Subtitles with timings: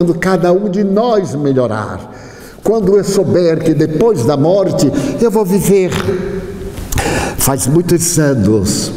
[0.00, 2.12] quando cada um de nós melhorar.
[2.64, 4.90] Quando eu souber que depois da morte
[5.22, 5.92] eu vou viver.
[7.38, 8.90] Faz muitos anos,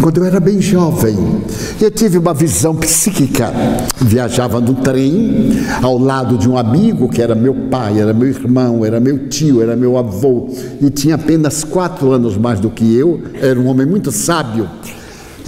[0.00, 1.42] quando eu era bem jovem,
[1.78, 3.52] eu tive uma visão psíquica.
[4.00, 5.50] Viajava no trem
[5.82, 9.60] ao lado de um amigo que era meu pai, era meu irmão, era meu tio,
[9.60, 10.48] era meu avô
[10.80, 13.20] e tinha apenas quatro anos mais do que eu.
[13.42, 14.66] Era um homem muito sábio.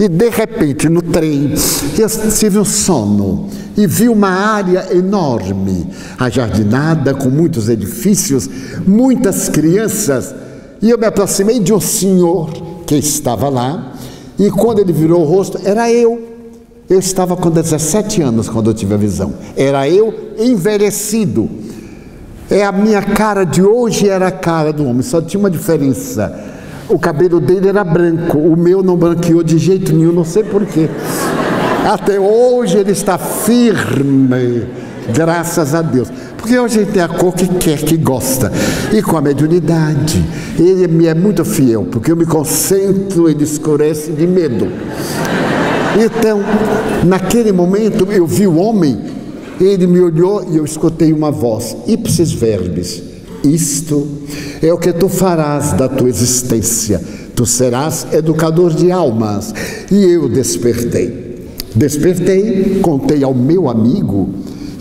[0.01, 1.53] E de repente, no trem,
[1.99, 3.47] eu tive um sono
[3.77, 5.85] e vi uma área enorme,
[6.17, 8.49] ajardinada, com muitos edifícios,
[8.87, 10.33] muitas crianças.
[10.81, 12.49] E eu me aproximei de um senhor
[12.87, 13.93] que estava lá,
[14.39, 16.19] e quando ele virou o rosto, era eu.
[16.89, 19.35] Eu estava com 17 anos quando eu tive a visão.
[19.55, 21.47] Era eu envelhecido.
[22.49, 26.50] É a minha cara de hoje era a cara do homem, só tinha uma diferença.
[26.91, 30.89] O cabelo dele era branco, o meu não branqueou de jeito nenhum, não sei porquê.
[31.89, 34.67] Até hoje ele está firme,
[35.15, 36.09] graças a Deus.
[36.35, 38.51] Porque hoje ele tem a cor que quer, que gosta.
[38.91, 40.21] E com a mediunidade,
[40.59, 44.67] ele me é muito fiel, porque eu me concentro, ele escurece de medo.
[45.97, 46.41] Então,
[47.05, 48.99] naquele momento, eu vi o homem,
[49.61, 53.10] ele me olhou e eu escutei uma voz, ipsis verbis.
[53.43, 54.07] Isto
[54.61, 57.01] é o que tu farás da tua existência.
[57.35, 59.53] Tu serás educador de almas.
[59.91, 61.21] E eu despertei.
[61.75, 64.29] Despertei, contei ao meu amigo,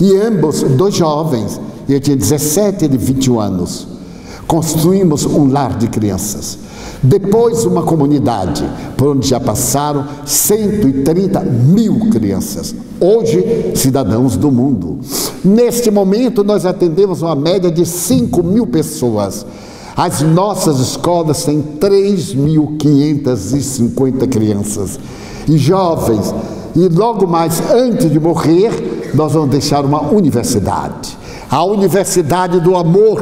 [0.01, 3.87] e ambos, dois jovens, eu tinha 17 e ele 21 anos,
[4.51, 6.59] construímos um lar de crianças.
[7.01, 14.99] Depois, uma comunidade, por onde já passaram 130 mil crianças, hoje cidadãos do mundo.
[15.45, 19.47] Neste momento, nós atendemos uma média de 5 mil pessoas.
[19.97, 24.99] As nossas escolas têm 3.550 crianças
[25.49, 26.35] e jovens
[26.75, 31.17] e logo mais antes de morrer, nós vamos deixar uma universidade.
[31.49, 33.21] A universidade do amor,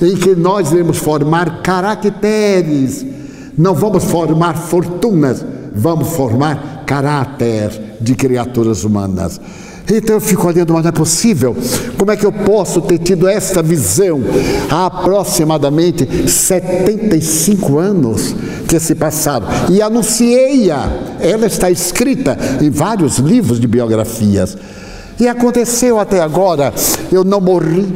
[0.00, 3.04] em que nós iremos formar caracteres.
[3.56, 5.44] Não vamos formar fortunas,
[5.74, 9.40] vamos formar caráter de criaturas humanas.
[9.88, 11.56] Então eu fico olhando, mas não é possível.
[11.96, 14.20] Como é que eu posso ter tido essa visão
[14.68, 18.34] há aproximadamente 75 anos
[18.66, 19.46] que se passaram?
[19.70, 20.90] E anunciei-a.
[21.20, 24.56] Ela está escrita em vários livros de biografias.
[25.20, 26.74] E aconteceu até agora,
[27.12, 27.86] eu não morri.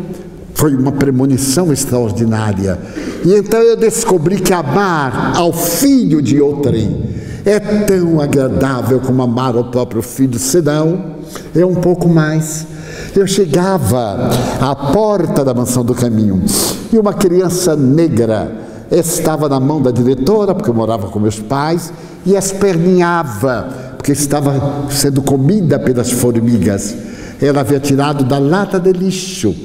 [0.61, 2.79] Foi uma premonição extraordinária.
[3.25, 7.03] E então eu descobri que amar ao filho de outrem
[7.47, 11.17] é tão agradável como amar ao próprio filho, senão
[11.57, 12.67] é um pouco mais.
[13.17, 14.29] Eu chegava
[14.61, 16.43] à porta da mansão do caminho
[16.93, 18.53] e uma criança negra
[18.91, 21.91] estava na mão da diretora, porque eu morava com meus pais,
[22.27, 26.95] e esperneava, porque estava sendo comida pelas formigas.
[27.41, 29.57] Ela havia tirado da lata de lixo.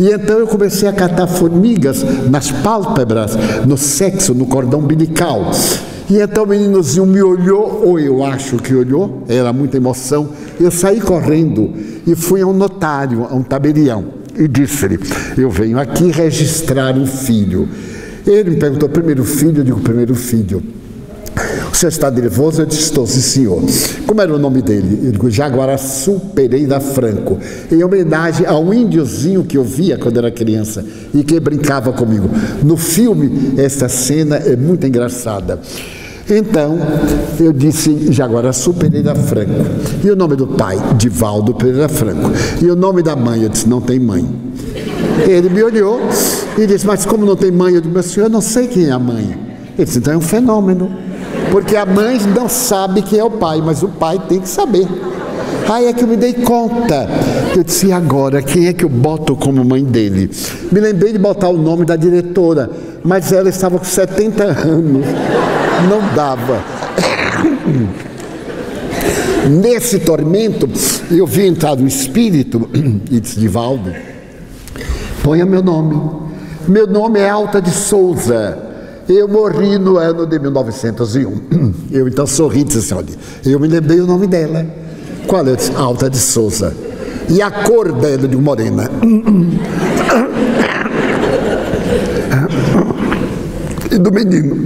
[0.00, 5.50] E então eu comecei a catar formigas nas pálpebras, no sexo, no cordão umbilical.
[6.08, 10.30] E então o meninozinho me olhou, ou eu acho que olhou, era muita emoção.
[10.58, 11.70] Eu saí correndo
[12.06, 14.06] e fui a um notário, a um tabelião,
[14.38, 14.98] e disse-lhe:
[15.36, 17.68] Eu venho aqui registrar um filho.
[18.26, 19.58] Ele me perguntou: primeiro filho?
[19.58, 20.62] Eu digo: primeiro filho.
[21.76, 22.62] Senhor está nervoso?
[22.62, 23.62] Eu disse, estou, sim, senhor.
[24.06, 25.00] Como era o nome dele?
[25.04, 27.38] Eu digo, Jaguaraçu Pereira Franco,
[27.70, 32.28] em homenagem ao índiozinho que eu via quando era criança e que brincava comigo.
[32.62, 35.58] No filme, essa cena é muito engraçada.
[36.28, 36.78] Então,
[37.40, 39.64] eu disse Jaguaraçu Pereira Franco.
[40.04, 40.76] E o nome do pai?
[40.96, 42.30] Divaldo Pereira Franco.
[42.62, 43.42] E o nome da mãe?
[43.42, 44.28] Eu disse, não tem mãe.
[45.26, 46.00] Ele me olhou
[46.56, 47.74] e disse, mas como não tem mãe?
[47.74, 49.36] Eu disse, meu senhor, eu não sei quem é a mãe.
[49.76, 50.90] Ele disse, então é um fenômeno.
[51.50, 54.86] Porque a mãe não sabe quem é o pai, mas o pai tem que saber.
[55.68, 57.08] Aí é que eu me dei conta.
[57.56, 60.30] Eu disse, e agora, quem é que eu boto como mãe dele?
[60.70, 62.70] Me lembrei de botar o nome da diretora,
[63.04, 65.06] mas ela estava com 70 anos.
[65.88, 66.62] Não dava.
[69.48, 70.68] Nesse tormento,
[71.10, 72.68] eu vi entrar um espírito
[73.10, 73.92] e disse, Divaldo,
[75.22, 76.00] ponha meu nome.
[76.68, 78.69] Meu nome é Alta de Souza.
[79.12, 81.40] Eu morri no ano de 1901.
[81.90, 83.08] Eu então sorri e disse assim: olha,
[83.44, 84.64] eu me lembrei o nome dela.
[85.26, 85.56] Qual é?
[85.74, 86.72] Alta de Souza.
[87.28, 88.88] E a cor dela de morena.
[93.92, 94.64] E do menino.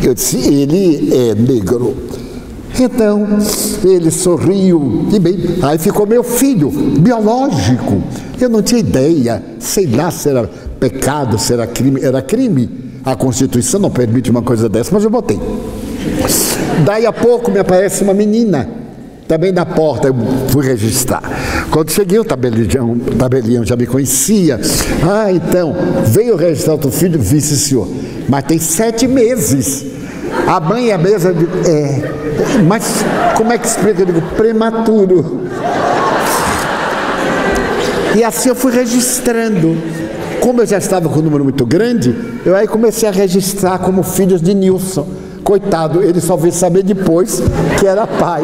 [0.00, 1.96] Eu disse: ele é negro.
[2.78, 3.26] Então,
[3.84, 8.00] ele sorriu e bem, aí ficou meu filho, biológico.
[8.40, 10.48] Eu não tinha ideia, sei lá se era
[10.84, 12.02] pecado, se era crime.
[12.02, 12.68] Era crime.
[13.04, 15.40] A Constituição não permite uma coisa dessa, mas eu botei.
[16.84, 18.68] Daí a pouco me aparece uma menina.
[19.26, 20.14] Também na porta eu
[20.48, 21.22] fui registrar.
[21.70, 24.60] Quando cheguei, o tabelião, o tabelião já me conhecia.
[25.02, 25.74] Ah, então,
[26.06, 27.18] veio registrar o teu filho?
[27.18, 27.88] Vice, senhor.
[28.28, 29.86] Mas tem sete meses.
[30.46, 32.62] A mãe e a mesa, eu digo, é.
[32.66, 32.84] Mas
[33.36, 34.02] como é que explica?
[34.02, 35.48] Eu digo, prematuro.
[38.14, 39.76] E assim eu fui registrando.
[40.44, 42.14] Como eu já estava com um número muito grande,
[42.44, 45.06] eu aí comecei a registrar como filhos de Nilson.
[45.42, 47.40] Coitado, ele só veio saber depois
[47.80, 48.42] que era pai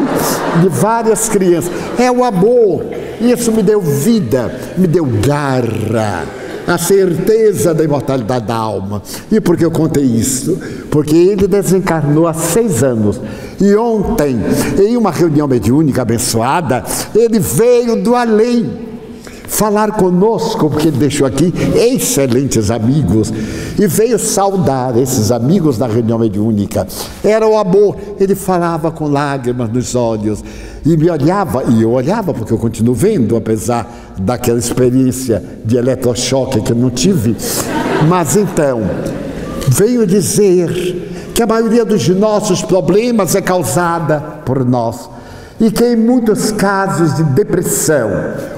[0.59, 1.71] de várias crianças.
[1.99, 2.85] É o amor.
[3.21, 6.25] Isso me deu vida, me deu garra,
[6.65, 9.03] a certeza da imortalidade da alma.
[9.31, 10.57] E por que eu contei isso?
[10.89, 13.21] Porque ele desencarnou há seis anos.
[13.59, 14.39] E ontem,
[14.79, 16.83] em uma reunião mediúnica abençoada,
[17.13, 18.90] ele veio do além
[19.51, 23.31] falar conosco, porque ele deixou aqui excelentes amigos
[23.77, 26.87] e veio saudar esses amigos da reunião mediúnica.
[27.21, 30.41] Era o amor, ele falava com lágrimas nos olhos
[30.85, 36.61] e me olhava, e eu olhava porque eu continuo vendo, apesar daquela experiência de eletrochoque
[36.61, 37.35] que eu não tive.
[38.07, 38.81] Mas então,
[39.67, 45.09] veio dizer que a maioria dos nossos problemas é causada por nós
[45.61, 48.09] e que em muitos casos de depressão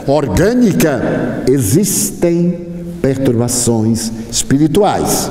[0.08, 5.30] orgânica existem perturbações espirituais.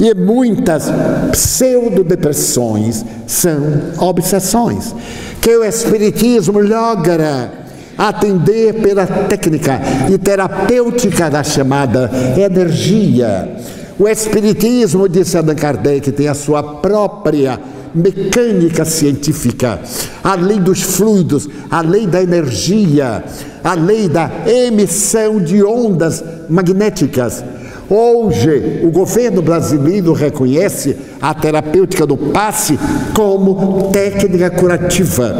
[0.00, 0.90] E muitas
[1.30, 3.60] pseudodepressões são
[3.98, 4.94] obsessões
[5.42, 7.52] que o espiritismo logra
[7.98, 9.78] atender pela técnica
[10.10, 13.56] e terapêutica da chamada energia.
[13.98, 17.60] O espiritismo, disse Allan Kardec, tem a sua própria
[17.94, 19.80] mecânica científica,
[20.22, 23.24] a lei dos fluidos, a lei da energia,
[23.62, 27.44] a lei da emissão de ondas magnéticas.
[27.88, 32.78] Hoje, o governo brasileiro reconhece a terapêutica do passe
[33.12, 35.36] como técnica curativa.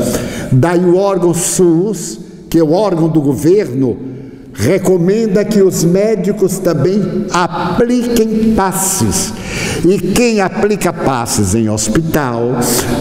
[0.50, 2.18] Daí o órgão SUS,
[2.48, 4.09] que é o órgão do governo,
[4.60, 9.32] recomenda que os médicos também apliquem passes.
[9.88, 12.56] E quem aplica passes em hospital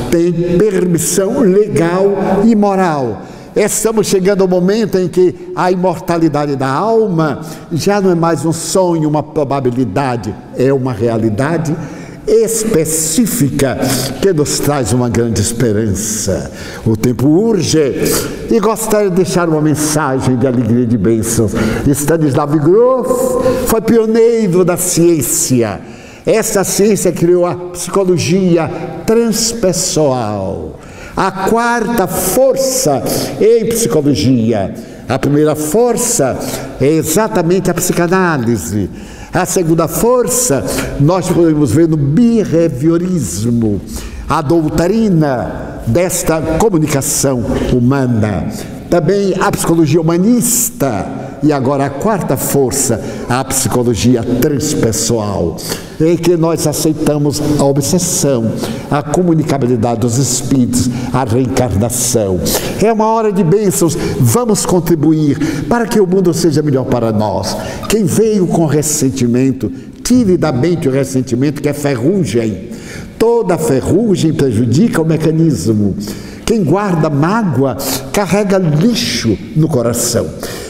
[0.10, 3.24] tem permissão legal e moral.
[3.54, 7.42] Estamos chegando ao momento em que a imortalidade da alma
[7.74, 11.76] já não é mais um sonho, uma probabilidade, é uma realidade
[12.30, 13.78] específica
[14.22, 16.52] que nos traz uma grande esperança.
[16.86, 17.96] O tempo urge
[18.50, 21.52] e gostaria de deixar uma mensagem de alegria e de bênçãos.
[21.88, 25.80] Stanislav Grof foi pioneiro da ciência.
[26.26, 28.70] Essa ciência criou a psicologia
[29.06, 30.80] transpessoal,
[31.16, 33.02] a quarta força
[33.42, 34.74] em psicologia.
[35.10, 36.38] A primeira força
[36.80, 38.88] é exatamente a psicanálise.
[39.34, 40.64] A segunda força
[41.00, 43.82] nós podemos ver no behaviorismo,
[44.30, 48.50] a doutrina desta comunicação humana.
[48.88, 55.58] Também a psicologia humanista e agora a quarta força, a psicologia transpessoal,
[56.00, 58.52] em que nós aceitamos a obsessão,
[58.90, 62.40] a comunicabilidade dos espíritos, a reencarnação.
[62.82, 67.56] É uma hora de bênçãos, vamos contribuir para que o mundo seja melhor para nós.
[67.88, 69.72] Quem veio com ressentimento,
[70.04, 72.70] tire da mente o ressentimento que é ferrugem.
[73.18, 75.96] Toda ferrugem prejudica o mecanismo.
[76.46, 77.78] Quem guarda mágoa
[78.12, 80.26] carrega lixo no coração.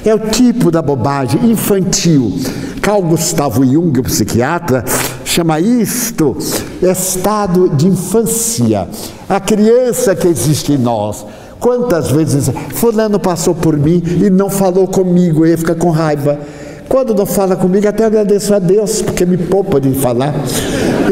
[0.09, 2.33] É o tipo da bobagem infantil.
[2.81, 4.83] Carl Gustavo Jung, o psiquiatra,
[5.23, 6.35] chama isto
[6.81, 8.87] estado de infância.
[9.30, 11.23] A criança que existe em nós.
[11.59, 16.39] Quantas vezes fulano passou por mim e não falou comigo, ele fica com raiva.
[16.87, 20.33] Quando não fala comigo, até agradeço a Deus, porque me poupa de falar.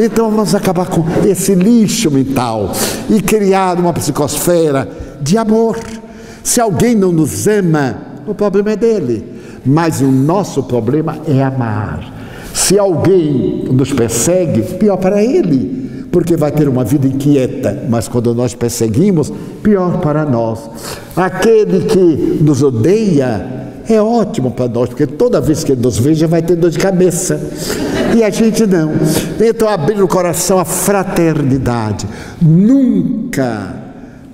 [0.04, 2.72] Então vamos acabar com esse lixo mental
[3.08, 4.90] e criar uma psicosfera
[5.22, 5.78] de amor.
[6.44, 9.24] Se alguém não nos ama, o problema é dele.
[9.66, 12.14] Mas o nosso problema é amar.
[12.54, 18.34] Se alguém nos persegue, pior para ele, porque vai ter uma vida inquieta, mas quando
[18.34, 19.32] nós perseguimos,
[19.62, 20.60] pior para nós.
[21.16, 23.58] Aquele que nos odeia,
[23.90, 26.78] é ótimo para nós, porque toda vez que ele nos veja vai ter dor de
[26.78, 27.40] cabeça.
[28.16, 28.92] E a gente não.
[29.40, 32.06] Então, abrir o coração à fraternidade.
[32.42, 33.87] Nunca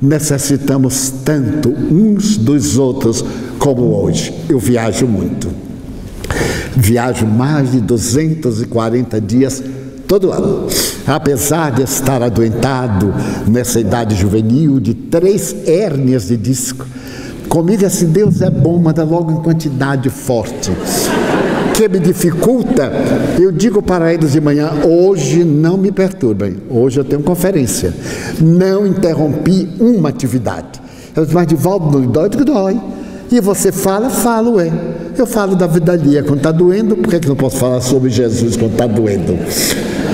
[0.03, 3.23] necessitamos tanto uns dos outros
[3.57, 4.33] como hoje.
[4.49, 5.47] Eu viajo muito.
[6.75, 9.63] Viajo mais de 240 dias
[10.05, 10.67] todo ano.
[11.07, 13.13] Apesar de estar adoentado
[13.47, 16.85] nessa idade juvenil de três hérnias de disco,
[17.53, 20.71] Comigo assim, Deus é bom, manda logo em quantidade forte.
[21.73, 22.91] Que me dificulta,
[23.39, 27.93] eu digo para eles de manhã: hoje não me perturbem, hoje eu tenho conferência.
[28.39, 30.81] Não interrompi uma atividade.
[31.15, 32.25] Ela disse, mas Divaldo, não dói?
[32.25, 32.79] Eu digo, dói.
[33.31, 34.09] E você fala?
[34.09, 34.71] Falo, é.
[35.17, 38.09] Eu falo da vida alheia quando está doendo, por que, que não posso falar sobre
[38.09, 39.37] Jesus quando está doendo?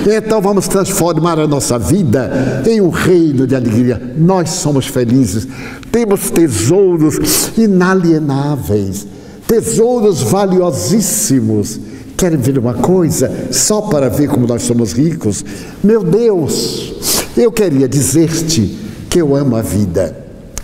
[0.06, 4.00] Então vamos transformar a nossa vida em um reino de alegria.
[4.16, 5.46] Nós somos felizes,
[5.92, 9.06] temos tesouros inalienáveis,
[9.50, 11.80] tesouros valiosíssimos.
[12.16, 13.48] Querem ver uma coisa?
[13.50, 15.44] Só para ver como nós somos ricos?
[15.82, 16.92] Meu Deus,
[17.36, 18.78] eu queria dizer-te
[19.10, 20.16] que eu amo a vida,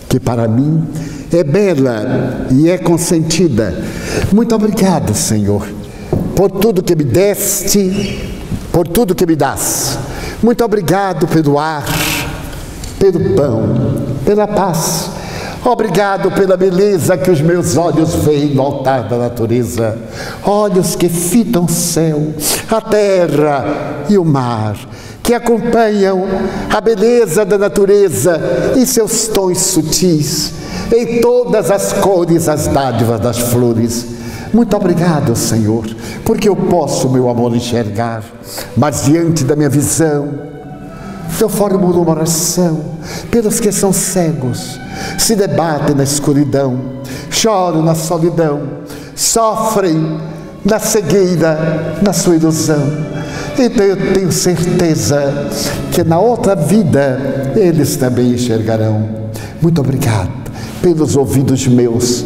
[0.07, 0.87] que para mim
[1.33, 3.83] é bela e é consentida.
[4.33, 5.67] Muito obrigado, Senhor,
[6.33, 8.23] por tudo que me deste
[8.71, 9.97] por tudo que me dás.
[10.43, 11.83] Muito obrigado pelo ar,
[12.99, 13.75] pelo pão,
[14.23, 15.06] pela paz.
[15.69, 19.97] Obrigado pela beleza que os meus olhos veem no altar da natureza.
[20.41, 22.33] Olhos que fitam o céu,
[22.71, 24.77] a terra e o mar,
[25.21, 26.23] que acompanham
[26.73, 28.39] a beleza da natureza
[28.77, 30.53] e seus tons sutis,
[30.89, 34.17] em todas as cores, as dádivas das flores
[34.53, 35.85] muito obrigado, Senhor,
[36.23, 38.23] porque eu posso, meu amor, enxergar,
[38.75, 40.56] mas diante da minha visão,
[41.39, 42.81] eu formo uma oração
[43.29, 44.79] pelos que são cegos,
[45.17, 46.79] se debatem na escuridão,
[47.29, 48.61] choram na solidão,
[49.15, 50.19] sofrem
[50.65, 52.81] na cegueira, na sua ilusão.
[53.57, 55.49] Então eu tenho certeza
[55.91, 59.07] que na outra vida eles também enxergarão.
[59.61, 60.31] Muito obrigado
[60.81, 62.23] pelos ouvidos meus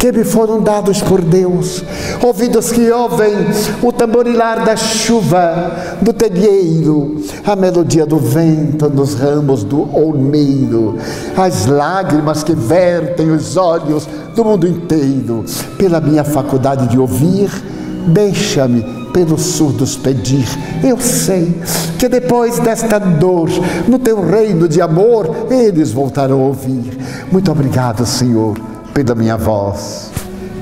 [0.00, 1.84] que me foram dados por Deus,
[2.22, 3.34] ouvidos que ouvem
[3.82, 10.96] o tamborilar da chuva, do telheiro, a melodia do vento nos ramos do olmeiro,
[11.36, 15.44] as lágrimas que vertem os olhos do mundo inteiro,
[15.76, 17.50] pela minha faculdade de ouvir,
[18.06, 20.46] deixa-me pelos surdos pedir.
[20.82, 21.60] Eu sei
[21.98, 23.50] que depois desta dor,
[23.86, 26.96] no teu reino de amor, eles voltarão a ouvir.
[27.30, 30.10] Muito obrigado, Senhor pela minha voz,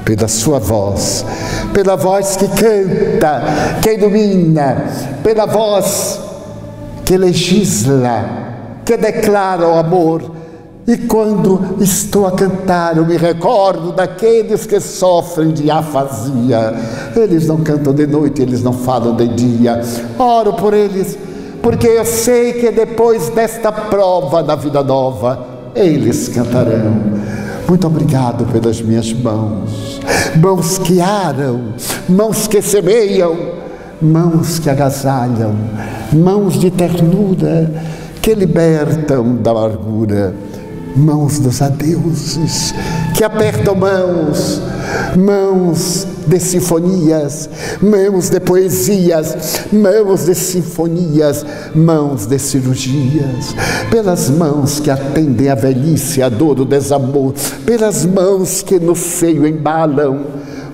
[0.05, 1.25] pela sua voz,
[1.73, 3.43] pela voz que canta,
[3.83, 4.85] que ilumina,
[5.25, 6.21] pela voz
[7.05, 8.25] que legisla,
[8.85, 10.39] que declara o amor.
[10.87, 16.75] E quando estou a cantar, eu me recordo daqueles que sofrem de afasia.
[17.15, 19.83] Eles não cantam de noite, eles não falam de dia.
[20.19, 21.19] Oro por eles,
[21.61, 27.38] porque eu sei que depois desta prova da vida nova, eles cantarão.
[27.69, 30.01] Muito obrigado pelas minhas mãos,
[30.41, 31.75] mãos que aram,
[32.09, 33.37] mãos que semeiam,
[34.01, 35.55] mãos que agasalham,
[36.11, 37.71] mãos de ternura
[38.23, 40.35] que libertam da amargura
[40.97, 42.75] mãos dos adeuses,
[43.15, 44.61] que apertam mãos,
[45.17, 47.49] mãos de sinfonias,
[47.81, 53.55] mãos de poesias, mãos de sinfonias, mãos de cirurgias,
[53.91, 57.33] pelas mãos que atendem a velhice, a dor, o desamor,
[57.65, 60.27] pelas mãos que no seio embalam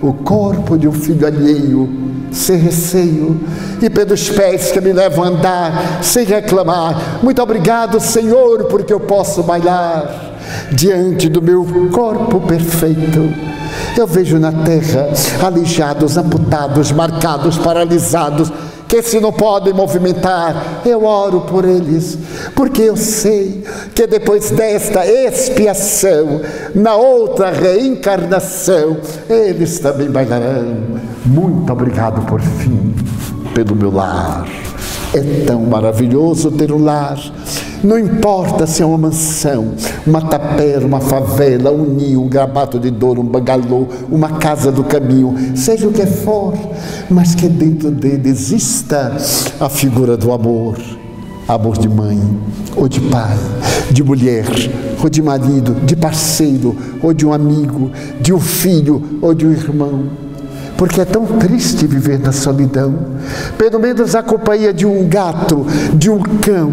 [0.03, 1.89] o corpo de um filho alheio,
[2.35, 3.41] sem receio,
[3.81, 7.21] e pelos pés que me levam a andar, sem reclamar.
[7.23, 10.35] Muito obrigado, Senhor, porque eu posso bailar
[10.73, 13.33] diante do meu corpo perfeito.
[13.97, 15.09] Eu vejo na terra
[15.43, 18.53] aleijados, amputados, marcados, paralisados,
[18.89, 22.19] que se não podem movimentar, eu oro por eles,
[22.55, 23.63] porque eu sei
[23.95, 26.41] que depois desta expiação,
[26.75, 30.77] na outra reencarnação, eles também bailarão.
[31.25, 32.95] Muito obrigado por fim
[33.55, 34.47] pelo meu lar.
[35.13, 37.19] É tão maravilhoso ter um lar
[37.85, 39.75] não importa se é uma mansão,
[40.07, 44.83] uma tapera, uma favela, um ninho, um grabato de dor, um bangalô, uma casa do
[44.83, 46.55] caminho, seja o que for,
[47.11, 49.15] mas que dentro dele exista
[49.61, 50.79] a figura do amor.
[51.47, 52.21] Amor de mãe,
[52.75, 53.37] ou de pai,
[53.91, 54.47] de mulher,
[55.03, 59.53] ou de marido, de parceiro, ou de um amigo, de um filho, ou de um
[59.53, 60.25] irmão
[60.77, 62.95] porque é tão triste viver na solidão.
[63.57, 66.71] Pelo menos a companhia de um gato, de um cão.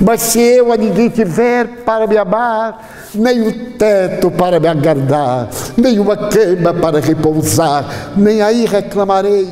[0.00, 5.48] Mas se eu a ninguém tiver para me amar, nem o teto para me agradar,
[5.76, 9.48] nem uma cama para repousar, nem aí reclamarei.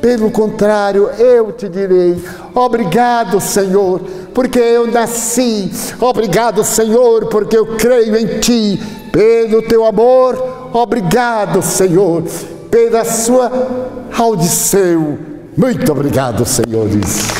[0.00, 2.22] Pelo contrário, eu te direi:
[2.54, 4.00] obrigado, Senhor,
[4.34, 5.70] porque eu nasci.
[6.00, 8.80] Obrigado, Senhor, porque eu creio em ti.
[9.12, 12.22] Pelo teu amor, obrigado, Senhor
[12.70, 13.50] pela sua
[14.16, 15.18] audição.
[15.56, 17.39] Muito obrigado, senhores.